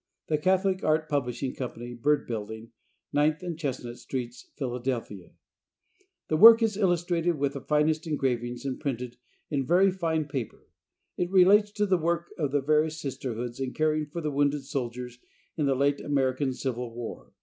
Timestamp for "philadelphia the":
4.57-6.37